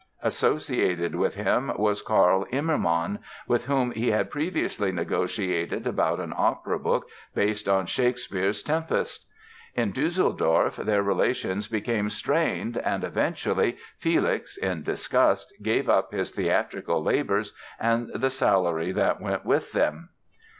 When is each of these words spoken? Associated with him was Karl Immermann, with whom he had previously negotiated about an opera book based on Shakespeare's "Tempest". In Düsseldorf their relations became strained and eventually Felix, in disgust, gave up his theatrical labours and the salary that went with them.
Associated 0.23 1.13
with 1.13 1.35
him 1.35 1.71
was 1.77 2.01
Karl 2.01 2.45
Immermann, 2.51 3.19
with 3.47 3.65
whom 3.65 3.91
he 3.91 4.09
had 4.09 4.31
previously 4.31 4.91
negotiated 4.91 5.85
about 5.85 6.19
an 6.19 6.33
opera 6.35 6.79
book 6.79 7.07
based 7.35 7.69
on 7.69 7.85
Shakespeare's 7.85 8.63
"Tempest". 8.63 9.27
In 9.75 9.93
Düsseldorf 9.93 10.77
their 10.83 11.03
relations 11.03 11.67
became 11.67 12.09
strained 12.09 12.79
and 12.79 13.03
eventually 13.03 13.77
Felix, 13.99 14.57
in 14.57 14.81
disgust, 14.81 15.53
gave 15.61 15.87
up 15.87 16.11
his 16.13 16.31
theatrical 16.31 17.03
labours 17.03 17.53
and 17.79 18.09
the 18.15 18.31
salary 18.31 18.91
that 18.93 19.21
went 19.21 19.45
with 19.45 19.71
them. 19.71 20.09